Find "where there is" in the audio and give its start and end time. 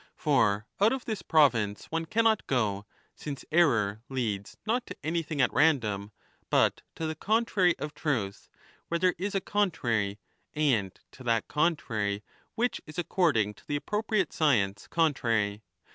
8.87-9.35